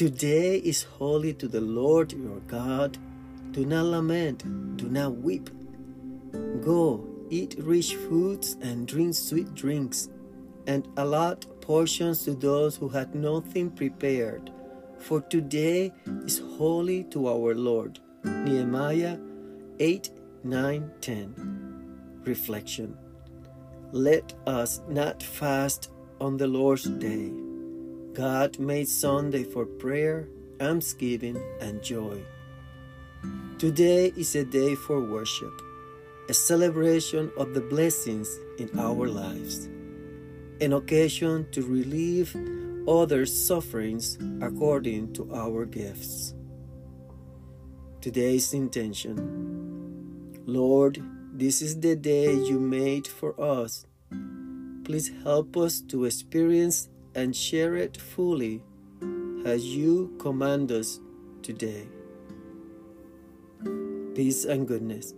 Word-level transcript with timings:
Today 0.00 0.56
is 0.56 0.84
holy 0.84 1.34
to 1.34 1.46
the 1.46 1.60
Lord 1.60 2.12
your 2.12 2.40
God. 2.46 2.96
Do 3.50 3.66
not 3.66 3.84
lament, 3.84 4.38
do 4.78 4.88
not 4.88 5.18
weep. 5.18 5.50
Go, 6.62 7.06
eat 7.28 7.56
rich 7.58 7.96
foods 7.96 8.56
and 8.62 8.88
drink 8.88 9.14
sweet 9.14 9.54
drinks, 9.54 10.08
and 10.66 10.88
allot 10.96 11.44
portions 11.60 12.24
to 12.24 12.32
those 12.32 12.76
who 12.76 12.88
had 12.88 13.14
nothing 13.14 13.70
prepared. 13.72 14.50
For 15.00 15.20
today 15.20 15.92
is 16.24 16.38
holy 16.56 17.04
to 17.12 17.28
our 17.28 17.54
Lord. 17.54 18.00
Nehemiah 18.24 19.18
8 19.80 20.10
9 20.44 20.92
10. 21.02 22.22
Reflection 22.24 22.96
Let 23.92 24.32
us 24.46 24.80
not 24.88 25.22
fast 25.22 25.90
on 26.22 26.38
the 26.38 26.46
Lord's 26.46 26.84
day. 26.84 27.49
God 28.14 28.58
made 28.58 28.88
Sunday 28.88 29.44
for 29.44 29.64
prayer, 29.64 30.26
almsgiving, 30.60 31.40
and 31.60 31.80
joy. 31.80 32.20
Today 33.58 34.12
is 34.16 34.34
a 34.34 34.44
day 34.44 34.74
for 34.74 35.00
worship, 35.00 35.52
a 36.28 36.34
celebration 36.34 37.30
of 37.36 37.54
the 37.54 37.60
blessings 37.60 38.28
in 38.58 38.68
our 38.76 39.06
lives, 39.06 39.66
an 40.60 40.72
occasion 40.72 41.46
to 41.52 41.62
relieve 41.62 42.34
others' 42.88 43.32
sufferings 43.32 44.18
according 44.42 45.12
to 45.12 45.32
our 45.32 45.64
gifts. 45.64 46.34
Today's 48.00 48.52
intention 48.52 50.42
Lord, 50.46 51.00
this 51.32 51.62
is 51.62 51.78
the 51.78 51.94
day 51.94 52.34
you 52.34 52.58
made 52.58 53.06
for 53.06 53.40
us. 53.40 53.86
Please 54.84 55.12
help 55.22 55.56
us 55.56 55.80
to 55.82 56.06
experience 56.06 56.88
and 57.14 57.34
share 57.34 57.76
it 57.76 57.96
fully 57.96 58.62
as 59.44 59.64
you 59.64 60.14
command 60.18 60.70
us 60.70 61.00
today. 61.42 61.88
Peace 64.14 64.44
and 64.44 64.66
goodness 64.66 65.14